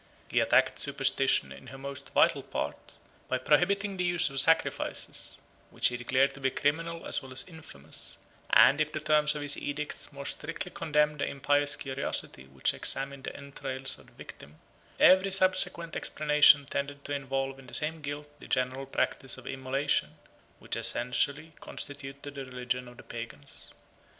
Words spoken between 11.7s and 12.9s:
curiosity which